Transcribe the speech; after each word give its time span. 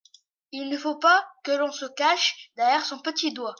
Il 0.51 0.69
ne 0.69 0.79
faut 0.79 0.95
pas 0.95 1.23
que 1.43 1.51
l’on 1.51 1.71
se 1.71 1.85
cache 1.85 2.49
derrière 2.55 2.83
son 2.85 2.97
petit 2.97 3.33
doigt. 3.33 3.49